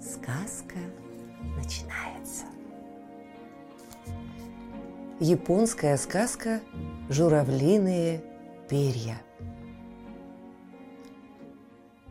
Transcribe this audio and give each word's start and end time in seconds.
Сказка 0.00 0.78
начинается. 1.58 2.46
Японская 5.20 5.98
сказка 5.98 6.62
«Журавлиные 7.10 8.24
перья». 8.70 9.20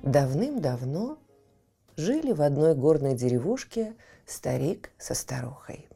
Давным-давно 0.04 1.18
жили 1.98 2.32
в 2.32 2.44
одной 2.44 2.76
горной 2.76 3.16
деревушке 3.16 3.96
старик 4.28 4.92
со 5.00 5.16
старухой. 5.16 5.90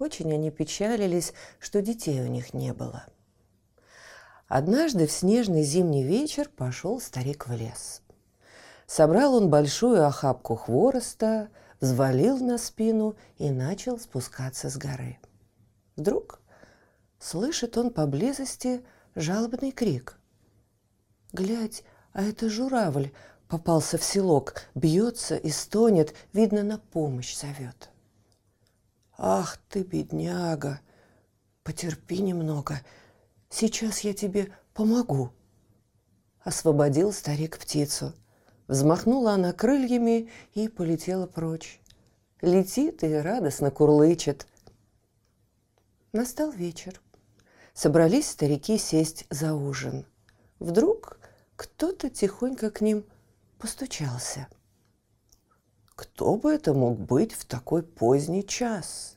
Очень 0.00 0.32
они 0.32 0.50
печалились, 0.50 1.34
что 1.60 1.82
детей 1.82 2.20
у 2.20 2.26
них 2.26 2.52
не 2.52 2.72
было. 2.72 3.04
Однажды 4.48 5.06
в 5.06 5.12
снежный 5.12 5.62
зимний 5.62 6.02
вечер 6.02 6.48
пошел 6.48 7.00
старик 7.00 7.46
в 7.46 7.52
лес– 7.52 8.02
Собрал 8.90 9.36
он 9.36 9.50
большую 9.50 10.04
охапку 10.04 10.56
хвороста, 10.56 11.48
взвалил 11.78 12.38
на 12.38 12.58
спину 12.58 13.14
и 13.38 13.48
начал 13.48 14.00
спускаться 14.00 14.68
с 14.68 14.76
горы. 14.76 15.20
Вдруг 15.94 16.40
слышит 17.20 17.78
он 17.78 17.92
поблизости 17.92 18.84
жалобный 19.14 19.70
крик. 19.70 20.18
«Глядь, 21.32 21.84
а 22.12 22.24
это 22.24 22.50
журавль!» 22.50 23.12
попался 23.46 23.96
в 23.96 24.02
селок, 24.02 24.54
бьется 24.74 25.36
и 25.36 25.50
стонет, 25.50 26.12
видно, 26.32 26.64
на 26.64 26.78
помощь 26.78 27.36
зовет. 27.36 27.90
«Ах 29.16 29.58
ты, 29.68 29.84
бедняга! 29.84 30.80
Потерпи 31.62 32.20
немного, 32.20 32.80
сейчас 33.50 34.00
я 34.00 34.14
тебе 34.14 34.52
помогу!» 34.74 35.30
Освободил 36.42 37.12
старик 37.12 37.56
птицу– 37.56 38.14
Взмахнула 38.70 39.32
она 39.32 39.52
крыльями 39.52 40.30
и 40.54 40.68
полетела 40.68 41.26
прочь. 41.26 41.80
Летит 42.40 43.02
и 43.02 43.12
радостно 43.14 43.72
курлычет. 43.72 44.46
Настал 46.12 46.52
вечер. 46.52 47.00
Собрались 47.74 48.30
старики 48.30 48.78
сесть 48.78 49.26
за 49.28 49.54
ужин. 49.54 50.06
Вдруг 50.60 51.18
кто-то 51.56 52.10
тихонько 52.10 52.70
к 52.70 52.80
ним 52.80 53.04
постучался. 53.58 54.46
Кто 55.96 56.36
бы 56.36 56.52
это 56.52 56.72
мог 56.72 56.96
быть 56.96 57.32
в 57.32 57.46
такой 57.46 57.82
поздний 57.82 58.46
час? 58.46 59.16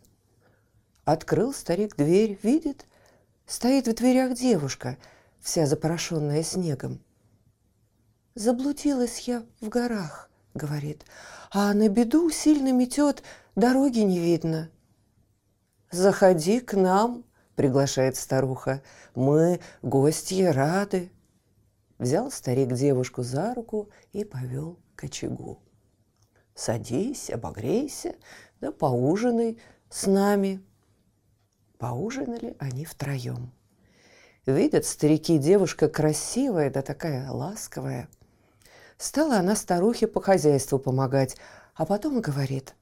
Открыл 1.05 1.53
старик 1.53 1.95
дверь, 1.95 2.39
видит, 2.41 2.87
стоит 3.45 3.87
в 3.87 3.93
дверях 3.93 4.33
девушка, 4.33 4.97
вся 5.39 5.67
запорошенная 5.67 6.41
снегом. 6.41 7.03
«Заблудилась 8.35 9.19
я 9.27 9.45
в 9.61 9.69
горах»,— 9.69 10.31
говорит, 10.55 11.05
«а 11.51 11.71
на 11.75 11.87
беду 11.87 12.31
сильно 12.31 12.71
метет, 12.71 13.21
дороги 13.55 13.99
не 13.99 14.17
видно». 14.17 14.71
«Заходи 15.91 16.59
к 16.59 16.73
нам»,— 16.73 17.25
приглашает 17.55 18.15
старуха, 18.15 18.81
«мы, 19.13 19.59
гости, 19.83 20.41
рады». 20.41 21.11
Взял 21.99 22.31
старик 22.31 22.73
девушку 22.73 23.21
за 23.21 23.53
руку 23.53 23.91
и 24.13 24.23
повел 24.23 24.79
к 24.95 25.03
очагу. 25.03 25.59
«Садись, 26.55 27.29
обогрейся, 27.29 28.15
да 28.61 28.71
поужинай 28.71 29.59
с 29.91 30.07
нами». 30.07 30.63
Поужинали 31.77 32.55
они 32.57 32.85
втроем. 32.85 33.51
Видят 34.47 34.85
старики, 34.85 35.37
девушка 35.37 35.87
красивая, 35.87 36.71
да 36.71 36.81
такая 36.81 37.29
ласковая– 37.29 38.09
Стала 39.03 39.39
она 39.39 39.53
старухе 39.57 40.07
по 40.07 40.21
хозяйству 40.21 40.79
помогать, 40.79 41.35
а 41.75 41.85
потом 41.85 42.21
говорит. 42.21 42.73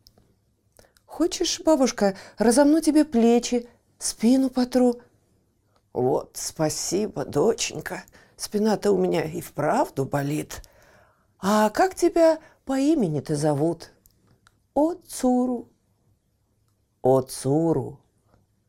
«Хочешь, 1.08 1.59
бабушка, 1.66 2.16
разомну 2.38 2.80
тебе 2.80 3.06
плечи, 3.06 3.68
спину 3.98 4.52
потру?» 4.52 5.02
«Вот 5.94 6.34
спасибо, 6.36 7.26
доченька, 7.26 8.04
спина-то 8.36 8.92
у 8.92 9.00
меня 9.00 9.24
и 9.24 9.42
вправду 9.42 10.06
болит. 10.06 10.62
А 11.40 11.72
как 11.72 11.96
тебя 11.96 12.38
по 12.66 12.78
имени-то 12.78 13.36
зовут?» 13.36 13.92
«О 14.76 14.94
Цуру». 14.94 15.70
«О 17.02 17.22
Цуру. 17.22 18.00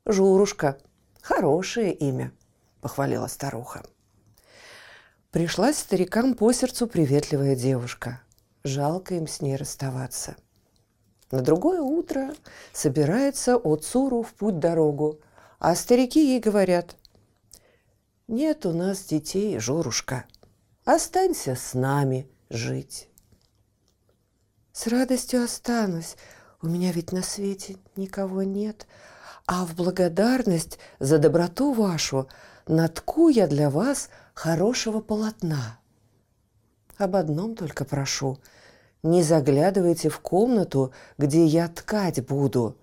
Журушка. 0.07 0.79
Хорошее 1.21 1.93
имя»,— 1.93 2.33
похвалила 2.81 3.27
старуха. 3.27 3.83
Пришлась 5.33 5.79
старикам 5.79 6.35
по 6.35 6.53
сердцу 6.53 6.87
приветливая 6.87 7.57
девушка. 7.57 8.21
Жалко 8.65 9.15
им 9.15 9.27
с 9.27 9.41
ней 9.41 9.57
расставаться. 9.57 10.37
На 11.31 11.41
другое 11.41 11.81
утро 11.81 12.35
собирается 12.75 13.57
Оцуру 13.57 14.23
в 14.23 14.35
путь-дорогу, 14.35 15.21
а 15.59 15.75
старики 15.75 16.23
ей 16.23 16.39
говорят, 16.39 16.97
«Нет 18.29 18.67
у 18.67 18.73
нас 18.73 19.05
детей, 19.05 19.59
Жорушка, 19.59 20.27
останься 20.85 21.55
с 21.55 21.73
нами 21.73 22.29
жить». 22.51 23.09
«С 24.73 24.87
радостью 24.87 25.43
останусь, 25.43 26.17
у 26.61 26.67
меня 26.67 26.93
ведь 26.93 27.11
на 27.11 27.23
свете 27.23 27.79
никого 27.97 28.43
нет, 28.43 28.87
а 29.47 29.65
в 29.65 29.77
благодарность 29.77 30.79
за 30.99 31.17
доброту 31.17 31.73
вашу 31.73 32.29
натку 32.67 33.31
я 33.31 33.47
для 33.47 33.71
вас– 33.71 34.11
хорошего 34.43 35.01
полотна. 35.01 35.79
Об 36.97 37.15
одном 37.15 37.55
только 37.55 37.85
прошу. 37.85 38.39
Не 39.05 39.23
заглядывайте 39.23 40.09
в 40.09 40.19
комнату, 40.19 40.93
где 41.17 41.47
я 41.47 41.69
ткать 41.69 42.27
буду. 42.27 42.77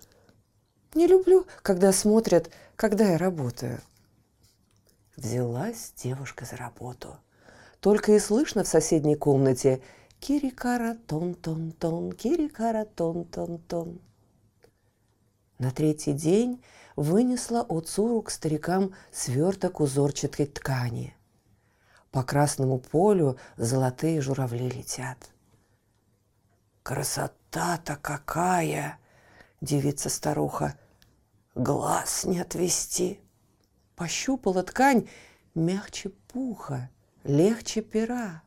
Не 0.94 1.06
люблю, 1.06 1.46
когда 1.60 1.92
смотрят, 1.92 2.50
когда 2.76 3.10
я 3.10 3.18
работаю. 3.18 3.78
Взялась 5.16 5.92
девушка 6.02 6.46
за 6.46 6.56
работу. 6.56 7.18
Только 7.80 8.12
и 8.12 8.18
слышно 8.20 8.64
в 8.64 8.68
соседней 8.68 9.16
комнате 9.16 9.82
«Кирикара 10.18 10.96
тон-тон-тон, 11.06 12.12
кирикара 12.12 12.86
тон-тон-тон». 12.86 14.00
На 15.58 15.70
третий 15.72 16.14
день 16.14 16.64
вынесла 16.96 17.66
Оцуру 17.68 18.22
к 18.22 18.30
старикам 18.30 18.94
сверток 19.12 19.80
узорчатой 19.80 20.46
ткани– 20.46 21.14
по 22.10 22.22
красному 22.24 22.78
полю 22.78 23.38
золотые 23.56 24.20
журавли 24.20 24.68
летят. 24.68 25.30
«Красота-то 26.82 27.96
какая!»– 27.96 28.98
девица 29.60 30.08
старуха. 30.08 30.76
«Глаз 31.54 32.24
не 32.24 32.40
отвести!» 32.40 33.20
Пощупала 33.94 34.62
ткань 34.62 35.08
мягче 35.54 36.08
пуха, 36.28 36.90
легче 37.22 37.82
пера. 37.82 38.42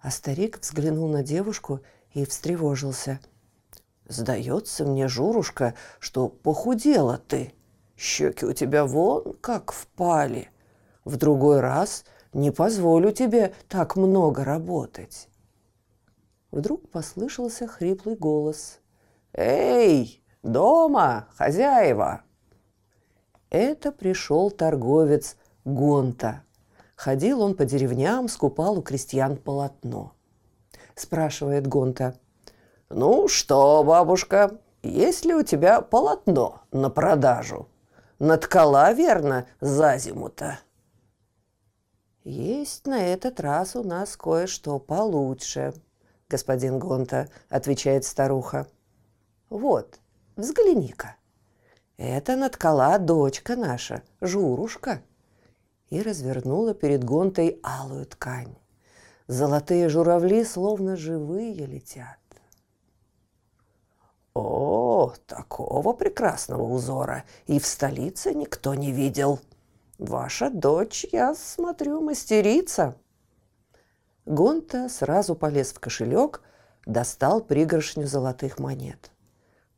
А 0.00 0.10
старик 0.10 0.58
взглянул 0.60 1.08
на 1.08 1.22
девушку 1.22 1.80
и 2.12 2.24
встревожился. 2.24 3.20
«Сдается 4.08 4.84
мне, 4.84 5.08
Журушка, 5.08 5.74
что 5.98 6.28
похудела 6.28 7.18
ты. 7.18 7.54
Щеки 7.96 8.44
у 8.44 8.52
тебя 8.52 8.84
вон 8.84 9.32
как 9.40 9.72
впали. 9.72 10.50
В 11.04 11.16
другой 11.16 11.60
раз– 11.60 12.04
не 12.36 12.50
позволю 12.50 13.12
тебе 13.12 13.54
так 13.66 13.96
много 13.96 14.44
работать. 14.44 15.28
Вдруг 16.50 16.90
послышался 16.90 17.66
хриплый 17.66 18.14
голос. 18.14 18.80
«Эй, 19.32 20.22
дома, 20.42 21.28
хозяева!» 21.34 22.22
Это 23.48 23.90
пришел 23.90 24.50
торговец 24.50 25.36
Гонта. 25.64 26.42
Ходил 26.94 27.40
он 27.40 27.54
по 27.54 27.64
деревням, 27.64 28.28
скупал 28.28 28.78
у 28.78 28.82
крестьян 28.82 29.38
полотно. 29.38 30.12
Спрашивает 30.94 31.66
Гонта. 31.66 32.18
«Ну 32.90 33.28
что, 33.28 33.82
бабушка, 33.82 34.58
есть 34.82 35.24
ли 35.24 35.34
у 35.34 35.42
тебя 35.42 35.80
полотно 35.80 36.62
на 36.70 36.90
продажу? 36.90 37.68
Наткала, 38.18 38.92
верно, 38.92 39.46
за 39.60 39.96
зиму-то?» 39.96 40.58
«Есть 42.26 42.88
на 42.88 43.06
этот 43.06 43.38
раз 43.38 43.76
у 43.76 43.84
нас 43.84 44.16
кое-что 44.16 44.80
получше», 44.80 45.72
господин 46.28 46.80
Гонта»,— 46.80 47.28
отвечает 47.48 48.04
старуха. 48.04 48.66
«Вот, 49.48 50.00
взгляни-ка. 50.34 51.14
Это 51.96 52.34
наткала 52.34 52.98
дочка 52.98 53.54
наша, 53.54 54.02
Журушка». 54.20 55.02
И 55.88 56.02
развернула 56.02 56.74
перед 56.74 57.04
Гонтой 57.04 57.60
алую 57.62 58.06
ткань. 58.06 58.56
Золотые 59.28 59.88
журавли 59.88 60.44
словно 60.44 60.96
живые 60.96 61.64
летят. 61.64 62.18
О, 64.34 65.14
такого 65.28 65.92
прекрасного 65.92 66.64
узора 66.64 67.22
и 67.46 67.60
в 67.60 67.66
столице 67.66 68.34
никто 68.34 68.74
не 68.74 68.90
видел. 68.90 69.38
Ваша 69.98 70.50
дочь, 70.50 71.06
я 71.10 71.34
смотрю, 71.34 72.02
мастерица. 72.02 72.96
Гонта 74.26 74.88
сразу 74.88 75.34
полез 75.34 75.72
в 75.72 75.80
кошелек, 75.80 76.42
достал 76.84 77.40
пригоршню 77.40 78.06
золотых 78.06 78.58
монет. 78.58 79.10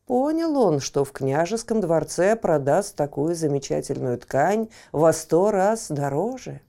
Понял 0.07 0.57
он, 0.57 0.81
что 0.81 1.05
в 1.05 1.13
княжеском 1.13 1.81
дворце 1.81 2.35
продаст 2.35 2.97
такую 2.97 3.35
замечательную 3.35 4.19
ткань 4.19 4.71
во 4.91 5.13
сто 5.13 5.51
раз 5.51 5.89
дороже. 5.89 6.63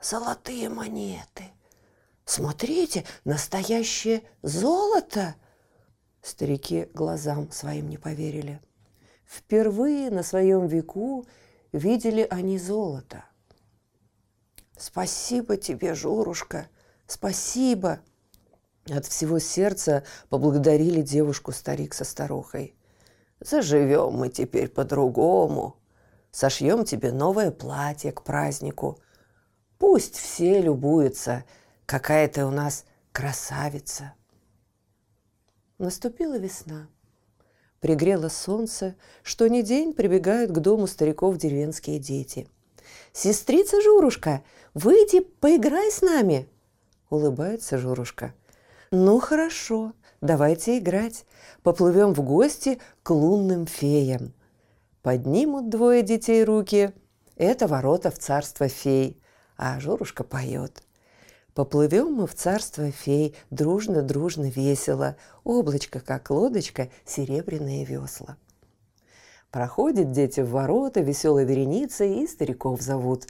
«Золотые 0.00 0.68
монеты! 0.68 1.44
Смотрите, 2.24 3.04
настоящее 3.24 4.22
золото!» 4.42 5.34
Старики 6.22 6.88
глазам 6.94 7.50
своим 7.50 7.88
не 7.88 7.98
поверили. 7.98 8.60
Впервые 9.26 10.10
на 10.10 10.22
своем 10.22 10.66
веку 10.66 11.26
видели 11.76 12.26
они 12.28 12.58
золото. 12.58 13.24
«Спасибо 14.76 15.56
тебе, 15.56 15.94
Жорушка, 15.94 16.68
спасибо!» 17.06 18.00
От 18.88 19.06
всего 19.06 19.38
сердца 19.38 20.04
поблагодарили 20.28 21.02
девушку 21.02 21.52
старик 21.52 21.94
со 21.94 22.04
старухой. 22.04 22.76
«Заживем 23.40 24.12
мы 24.12 24.28
теперь 24.28 24.68
по-другому. 24.68 25.76
Сошьем 26.30 26.84
тебе 26.84 27.12
новое 27.12 27.50
платье 27.50 28.12
к 28.12 28.22
празднику. 28.22 29.00
Пусть 29.78 30.16
все 30.16 30.60
любуются, 30.60 31.44
какая 31.86 32.28
ты 32.28 32.44
у 32.44 32.50
нас 32.50 32.84
красавица!» 33.12 34.14
Наступила 35.78 36.38
весна. 36.38 36.88
Пригрело 37.86 38.28
солнце, 38.28 38.96
что 39.22 39.46
ни 39.46 39.62
день 39.62 39.92
прибегают 39.92 40.50
к 40.50 40.58
дому 40.58 40.88
стариков 40.88 41.36
деревенские 41.36 42.00
дети. 42.00 42.48
«Сестрица 43.12 43.80
Журушка, 43.80 44.42
выйди, 44.74 45.20
поиграй 45.20 45.92
с 45.92 46.02
нами!» 46.02 46.48
Улыбается 47.10 47.78
Журушка. 47.78 48.34
«Ну 48.90 49.20
хорошо, 49.20 49.92
давайте 50.20 50.78
играть. 50.78 51.26
Поплывем 51.62 52.12
в 52.12 52.22
гости 52.22 52.80
к 53.04 53.10
лунным 53.10 53.68
феям». 53.68 54.34
Поднимут 55.02 55.68
двое 55.68 56.02
детей 56.02 56.42
руки. 56.42 56.92
Это 57.36 57.68
ворота 57.68 58.10
в 58.10 58.18
царство 58.18 58.66
фей. 58.66 59.22
А 59.56 59.78
Журушка 59.78 60.24
поет. 60.24 60.82
Поплывем 61.56 62.12
мы 62.12 62.26
в 62.26 62.34
царство 62.34 62.90
фей, 62.90 63.34
дружно-дружно 63.48 64.50
весело, 64.50 65.16
облачко, 65.42 66.00
как 66.00 66.28
лодочка, 66.28 66.90
серебряные 67.06 67.86
весла. 67.86 68.36
Проходят 69.50 70.12
дети 70.12 70.40
в 70.40 70.50
ворота, 70.50 71.00
веселой 71.00 71.46
вереницей, 71.46 72.22
и 72.22 72.26
стариков 72.26 72.82
зовут. 72.82 73.24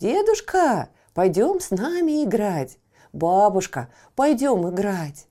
«Дедушка, 0.00 0.88
пойдем 1.14 1.60
с 1.60 1.70
нами 1.70 2.24
играть!» 2.24 2.78
«Бабушка, 3.12 3.88
пойдем 4.16 4.68
играть!» 4.68 5.28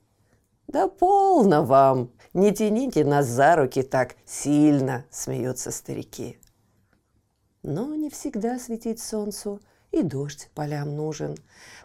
«Да 0.68 0.88
полно 0.88 1.66
вам! 1.66 2.14
Не 2.34 2.54
тяните 2.54 3.04
нас 3.04 3.26
за 3.26 3.58
руки 3.58 3.84
так 3.84 4.16
сильно!»– 4.26 5.04
смеются 5.12 5.70
старики. 5.72 6.40
Но 7.62 7.94
не 7.94 8.10
всегда 8.10 8.58
светить 8.58 9.02
солнцу– 9.02 9.60
и 9.92 10.04
дождь 10.04 10.50
полям 10.54 10.96
нужен. 10.96 11.36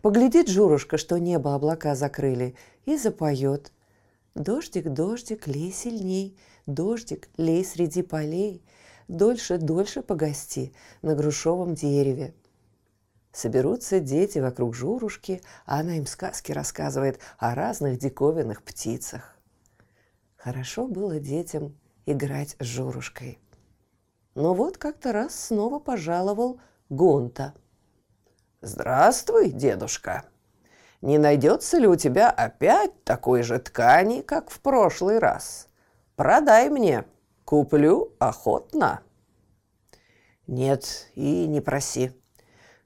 Поглядит 0.02 0.48
Журушка, 0.48 0.98
что 0.98 1.18
небо 1.18 1.54
облака 1.54 1.94
закрыли, 1.94 2.54
и 2.84 2.96
запоет. 2.96 3.72
Дождик, 4.34 4.88
дождик, 4.88 5.46
лей 5.46 5.72
сильней, 5.72 6.36
дождик, 6.66 7.28
лей 7.36 7.64
среди 7.64 8.02
полей, 8.02 8.64
дольше, 9.08 9.58
дольше 9.58 10.02
погости 10.02 10.72
на 11.02 11.14
грушевом 11.14 11.74
дереве. 11.74 12.34
Соберутся 13.30 14.00
дети 14.00 14.38
вокруг 14.38 14.74
Журушки, 14.74 15.40
а 15.64 15.80
она 15.80 15.96
им 15.96 16.06
сказки 16.06 16.52
рассказывает 16.52 17.18
о 17.38 17.54
разных 17.54 17.98
диковинных 17.98 18.62
птицах. 18.62 19.36
Хорошо 20.36 20.86
было 20.86 21.18
детям 21.18 21.74
играть 22.04 22.56
с 22.58 22.64
Журушкой. 22.64 23.38
Но 24.34 24.54
вот 24.54 24.76
как-то 24.76 25.12
раз 25.12 25.34
снова 25.34 25.78
пожаловал 25.78 26.60
Гонта– 26.88 27.54
«Здравствуй, 28.64 29.50
дедушка. 29.50 30.22
Не 31.00 31.18
найдется 31.18 31.78
ли 31.78 31.88
у 31.88 31.96
тебя 31.96 32.30
опять 32.30 33.02
такой 33.02 33.42
же 33.42 33.58
ткани, 33.58 34.20
как 34.20 34.50
в 34.50 34.60
прошлый 34.60 35.18
раз? 35.18 35.66
Продай 36.14 36.70
мне, 36.70 37.04
куплю 37.44 38.12
охотно». 38.20 39.02
«Нет, 40.46 41.08
и 41.16 41.48
не 41.48 41.60
проси. 41.60 42.12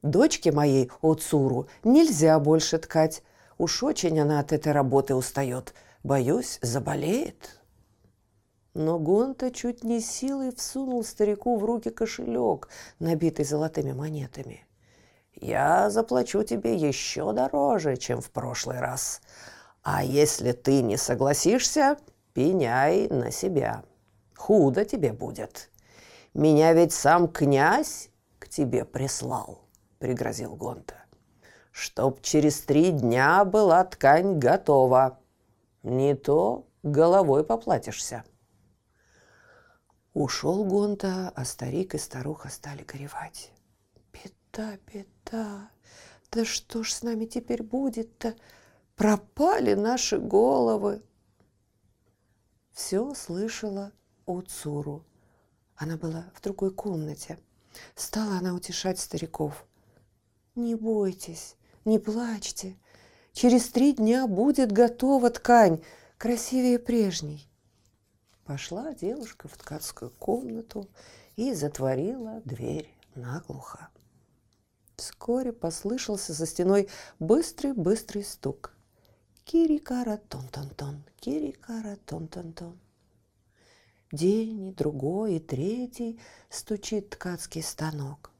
Дочке 0.00 0.50
моей, 0.50 0.90
Оцуру, 1.02 1.68
нельзя 1.84 2.40
больше 2.40 2.78
ткать. 2.78 3.22
Уж 3.58 3.82
очень 3.82 4.18
она 4.18 4.40
от 4.40 4.52
этой 4.54 4.72
работы 4.72 5.14
устает. 5.14 5.74
Боюсь, 6.02 6.58
заболеет». 6.62 7.60
Но 8.72 8.98
Гонта 8.98 9.50
чуть 9.50 9.84
не 9.84 10.00
силой 10.00 10.56
всунул 10.56 11.04
старику 11.04 11.58
в 11.58 11.66
руки 11.66 11.90
кошелек, 11.90 12.70
набитый 12.98 13.44
золотыми 13.44 13.92
монетами 13.92 14.65
я 15.36 15.90
заплачу 15.90 16.42
тебе 16.42 16.76
еще 16.76 17.32
дороже, 17.32 17.96
чем 17.96 18.20
в 18.20 18.30
прошлый 18.30 18.80
раз. 18.80 19.20
А 19.82 20.02
если 20.02 20.52
ты 20.52 20.82
не 20.82 20.96
согласишься, 20.96 21.98
пеняй 22.32 23.08
на 23.08 23.30
себя. 23.30 23.84
Худо 24.34 24.84
тебе 24.84 25.12
будет. 25.12 25.70
Меня 26.32 26.72
ведь 26.72 26.92
сам 26.92 27.28
князь 27.28 28.10
к 28.38 28.48
тебе 28.48 28.84
прислал, 28.84 29.60
пригрозил 29.98 30.56
Гонта. 30.56 30.94
Чтоб 31.70 32.22
через 32.22 32.60
три 32.60 32.90
дня 32.90 33.44
была 33.44 33.84
ткань 33.84 34.38
готова. 34.38 35.18
Не 35.82 36.14
то 36.14 36.66
головой 36.82 37.44
поплатишься. 37.44 38.24
Ушел 40.14 40.64
Гонта, 40.64 41.30
а 41.34 41.44
старик 41.44 41.94
и 41.94 41.98
старуха 41.98 42.48
стали 42.48 42.82
горевать. 42.82 43.52
Беда, 44.56 44.78
беда. 44.90 45.70
Да 46.30 46.44
что 46.46 46.82
ж 46.82 46.92
с 46.92 47.02
нами 47.02 47.26
теперь 47.26 47.62
будет-то? 47.62 48.34
Пропали 48.94 49.74
наши 49.74 50.18
головы. 50.18 51.02
Все 52.72 53.12
слышала 53.14 53.92
Уцуру. 54.24 55.04
Она 55.76 55.98
была 55.98 56.30
в 56.34 56.40
другой 56.40 56.72
комнате. 56.72 57.38
Стала 57.94 58.38
она 58.38 58.54
утешать 58.54 58.98
стариков. 58.98 59.66
«Не 60.54 60.74
бойтесь, 60.74 61.56
не 61.84 61.98
плачьте. 61.98 62.78
Через 63.32 63.68
три 63.68 63.92
дня 63.92 64.26
будет 64.26 64.72
готова 64.72 65.28
ткань, 65.28 65.82
красивее 66.16 66.78
прежней». 66.78 67.46
Пошла 68.46 68.94
девушка 68.94 69.48
в 69.48 69.56
ткацкую 69.58 70.12
комнату 70.12 70.88
и 71.34 71.52
затворила 71.52 72.40
дверь 72.46 72.90
наглухо. 73.14 73.90
Вскоре 74.96 75.52
послышался 75.52 76.32
за 76.32 76.46
стеной 76.46 76.88
быстрый-быстрый 77.18 78.24
стук. 78.24 78.74
Кирикара 79.44 80.16
тон-тон-тон, 80.16 81.04
кирикара 81.20 81.96
тон-тон-тон. 82.06 82.78
День, 84.10 84.68
и 84.68 84.72
другой, 84.72 85.36
и 85.36 85.40
третий 85.40 86.18
стучит 86.48 87.10
ткацкий 87.10 87.62
станок. 87.62 88.30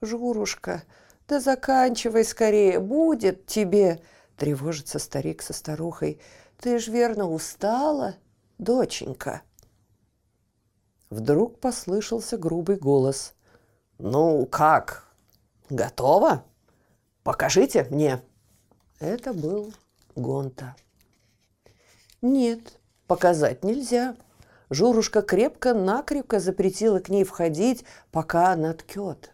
«Журушка, 0.00 0.82
да 1.28 1.40
заканчивай 1.40 2.24
скорее, 2.24 2.80
будет 2.80 3.46
тебе!» 3.46 4.02
Тревожится 4.36 4.98
старик 4.98 5.42
со 5.42 5.52
старухой. 5.52 6.18
«Ты 6.56 6.78
ж 6.78 6.88
верно 6.88 7.28
устала, 7.28 8.16
доченька?» 8.56 9.42
Вдруг 11.10 11.60
послышался 11.60 12.38
грубый 12.38 12.76
голос. 12.76 13.34
«Ну 13.98 14.46
как, 14.46 15.09
Готово? 15.70 16.44
Покажите 17.22 17.84
мне. 17.90 18.20
Это 18.98 19.32
был 19.32 19.72
Гонта. 20.16 20.74
Нет, 22.20 22.78
показать 23.06 23.64
нельзя. 23.64 24.16
Журушка 24.68 25.22
крепко-накрепко 25.22 26.40
запретила 26.40 26.98
к 26.98 27.08
ней 27.08 27.24
входить, 27.24 27.84
пока 28.10 28.52
она 28.52 28.74
ткет. 28.74 29.32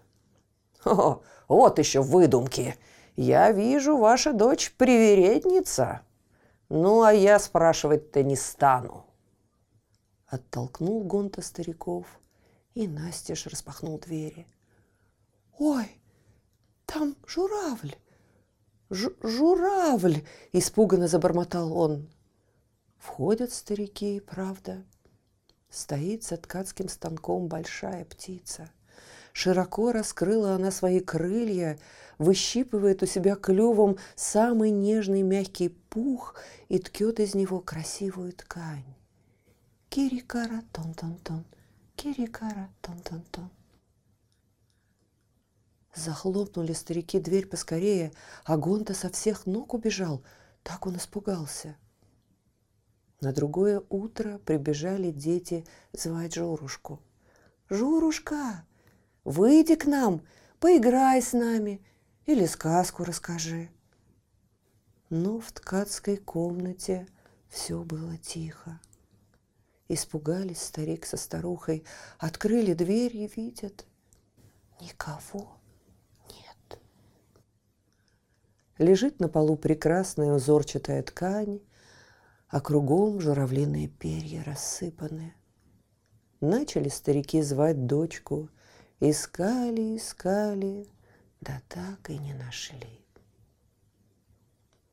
О, 0.85 1.23
вот 1.49 1.79
еще 1.79 2.03
выдумки. 2.03 2.77
Я 3.17 3.51
вижу, 3.51 3.97
ваша 3.97 4.33
дочь 4.33 4.73
привередница. 4.77 6.03
Ну, 6.69 7.03
а 7.03 7.13
я 7.13 7.39
спрашивать-то 7.39 8.23
не 8.23 8.37
стану. 8.37 9.07
Оттолкнул 10.27 11.03
Гонта 11.03 11.41
стариков 11.41 12.07
и 12.75 12.87
настежь 12.87 13.47
распахнул 13.47 13.99
двери. 13.99 14.47
«Ой, 15.59 15.87
там 16.87 17.17
журавль! 17.27 17.95
Ж 18.91 19.11
журавль!»– 19.23 20.23
испуганно 20.53 21.09
забормотал 21.09 21.77
он. 21.77 22.09
Входят 22.99 23.53
старики, 23.53 24.21
правда. 24.21 24.85
Стоит 25.71 26.25
за 26.25 26.37
ткацким 26.37 26.89
станком 26.89 27.49
большая 27.49 28.05
птица. 28.05 28.71
Широко 29.33 29.93
раскрыла 29.93 30.55
она 30.55 30.71
свои 30.71 31.01
крылья, 31.01 31.79
выщипывает 32.19 33.03
у 33.03 33.07
себя 33.07 33.37
клювом 33.37 33.99
самый 34.15 34.71
нежный 34.71 35.23
мягкий 35.23 35.69
пух 35.69 36.35
и 36.69 36.79
ткет 36.79 37.21
из 37.21 37.35
него 37.35 37.61
красивую 37.61 38.33
ткань. 38.33 38.97
Кирикара 39.91 40.63
тон-тон-тон, 40.73 41.45
кирикара 41.97 42.71
тон-тон-тон. 42.81 43.51
Захлопнули 45.97 46.75
старики 46.75 47.19
дверь 47.19 47.47
поскорее, 47.47 48.13
а 48.45 48.57
Гонта 48.57 48.95
со 48.95 49.11
всех 49.11 49.47
ног 49.47 49.75
убежал. 49.75 50.23
Так 50.63 50.87
он 50.87 50.97
испугался. 50.97 51.77
На 53.21 53.33
другое 53.33 53.83
утро 53.89 54.39
прибежали 54.39 55.11
дети 55.11 55.65
звать 55.93 56.35
Жорушку. 56.35 57.01
«Жорушка, 57.71 58.65
выйди 59.25 59.75
к 59.75 59.87
нам, 59.87 60.23
поиграй 60.61 61.23
с 61.23 61.33
нами 61.33 61.81
или 62.27 62.45
сказку 62.45 63.03
расскажи». 63.03 63.71
Но 65.09 65.41
в 65.41 65.51
ткацкой 65.51 66.19
комнате 66.19 67.09
все 67.49 67.83
было 67.83 68.19
тихо. 68.19 68.81
Испугались 69.89 70.63
старик 70.63 71.07
со 71.07 71.17
старухой, 71.17 71.85
открыли 72.19 72.75
дверь 72.75 73.17
и 73.17 73.27
видят– 73.35 73.87
никого 74.81 75.59
нет. 76.29 76.81
Лежит 78.79 79.21
на 79.21 79.29
полу 79.29 79.57
прекрасная 79.57 80.35
узорчатая 80.35 81.03
ткань, 81.03 81.61
а 82.49 82.61
кругом 82.61 83.21
журавлиные 83.21 83.89
перья 83.89 84.45
рассыпаны. 84.45 85.35
Начали 86.41 86.91
старики 86.91 87.41
звать 87.41 87.87
дочку, 87.87 88.51
искали, 89.01 89.97
искали, 89.97 90.87
да 91.41 91.63
так 91.69 92.11
и 92.11 92.19
не 92.19 92.35
нашли. 92.35 93.07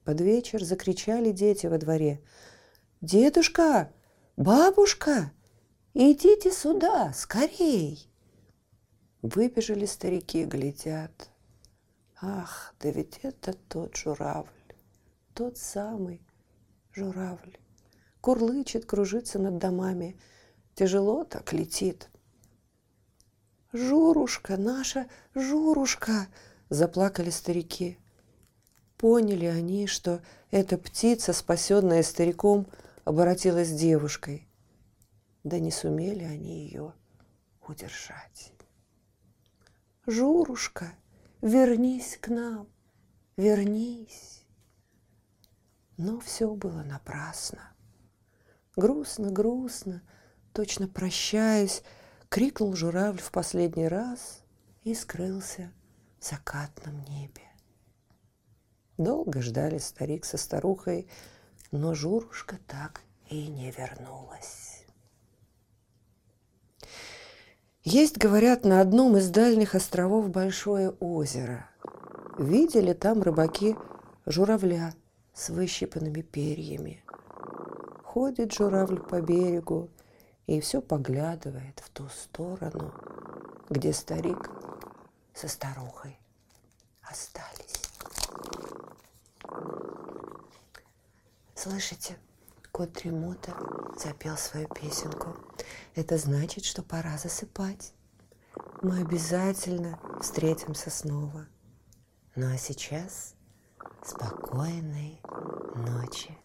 Под 0.06 0.22
вечер 0.22 0.64
закричали 0.64 1.32
дети 1.32 1.68
во 1.68 1.78
дворе. 1.78 2.22
«Дедушка! 3.02 3.92
Бабушка! 4.38 5.32
Идите 5.94 6.52
сюда, 6.52 7.12
скорей!» 7.14 8.10
Выбежали 9.22 9.86
старики, 9.86 10.46
глядят. 10.46 11.33
Ах, 12.26 12.74
да 12.80 12.90
ведь 12.90 13.20
это 13.24 13.52
тот 13.52 13.98
журавль, 13.98 14.48
тот 15.34 15.58
самый, 15.58 16.26
журавль. 16.94 17.58
Курлычет, 18.22 18.86
кружится 18.86 19.40
над 19.40 19.58
домами. 19.58 20.18
Тяжело 20.74 21.26
так 21.26 21.52
летит. 21.52 22.10
«Журушка, 23.74 24.56
наша 24.56 25.10
Журушка!»– 25.36 26.28
заплакали 26.70 27.30
старики. 27.30 27.98
Поняли 28.96 29.48
они, 29.48 29.86
что 29.86 30.22
эта 30.50 30.78
птица, 30.78 31.34
спасенная 31.34 32.04
стариком, 32.04 32.68
обратилась 33.04 33.74
девушкой. 33.74 34.48
Да 35.44 35.60
не 35.60 35.72
сумели 35.72 36.24
они 36.24 36.64
ее 36.64 36.94
удержать. 37.68 38.54
«Журушка, 40.08 40.94
вернись 41.44 42.18
к 42.20 42.30
нам, 42.30 42.68
вернись!» 43.38 44.46
Но 45.98 46.20
все 46.20 46.56
было 46.56 46.82
напрасно. 46.82 47.72
Грустно, 48.76 49.30
грустно, 49.30 50.02
точно 50.54 50.88
прощаясь, 50.88 51.84
крикнул 52.30 52.76
журавль 52.76 53.22
в 53.22 53.32
последний 53.32 53.88
раз 53.88 54.44
и 54.84 54.96
скрылся 54.96 55.72
в 56.20 56.26
закатном 56.26 57.04
небе. 57.04 57.44
Долго 58.98 59.42
ждали 59.42 59.78
старик 59.78 60.26
со 60.26 60.38
старухой, 60.38 61.08
но 61.72 61.94
Журушка 61.94 62.58
так 62.68 63.02
и 63.30 63.48
не 63.48 63.70
вернулась. 63.72 64.73
Есть, 67.84 68.18
говорят, 68.18 68.64
на 68.66 68.82
одном 68.82 69.18
из 69.18 69.30
дальних 69.30 69.76
островов 69.76 70.30
большое 70.30 70.92
озеро. 71.00 71.70
Видели 72.38 72.94
там 72.94 73.22
рыбаки 73.22 73.76
журавля– 74.26 74.94
с 75.34 75.50
выщипанными 75.50 76.22
перьями. 76.22 77.04
Ходит 78.04 78.54
журавль 78.54 79.00
по 79.00 79.22
берегу 79.22 79.90
и 80.46 80.62
все 80.62 80.82
поглядывает 80.82 81.80
в 81.80 81.90
ту 81.90 82.08
сторону, 82.10 82.94
где 83.70 83.92
старик 83.94 84.50
со 85.34 85.48
старухой 85.48 86.20
остались. 87.02 87.82
Слышите, 91.56 92.18
кот 92.74 92.92
Тремота 92.92 93.54
запел 93.96 94.36
свою 94.36 94.68
песенку. 94.68 95.36
Это 95.94 96.18
значит, 96.18 96.66
что 96.66 96.82
пора 96.82 97.20
засыпать. 97.20 97.94
Мы 98.82 99.02
обязательно 99.02 100.00
встретимся 100.20 100.90
снова. 100.90 101.46
Ну 102.36 102.52
а 102.52 102.58
сейчас 102.58 103.36
спокойной 104.04 105.22
ночи. 105.76 106.36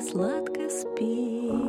Сладко 0.00 0.68
спит 0.70 1.67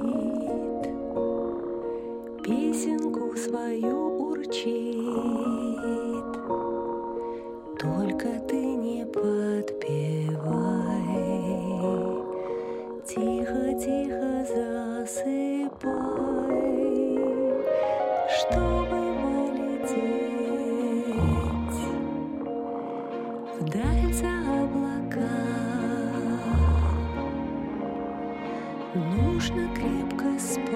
Нужно 28.96 29.70
крепко 29.76 30.40
спать. 30.40 30.70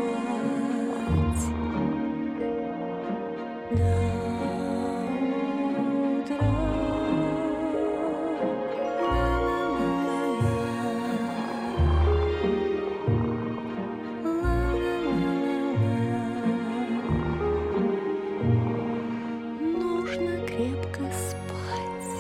Нужно 19.60 20.46
крепко 20.46 21.04
спать. 21.12 22.14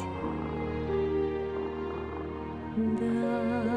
Да. 2.76 3.73